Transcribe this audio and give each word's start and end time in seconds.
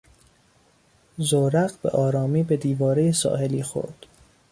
زورق 1.17 1.71
به 1.81 1.89
آرامی 1.89 2.43
به 2.43 2.57
دیوارهی 2.57 3.13
ساحلی 3.13 3.63
خورد. 3.63 4.05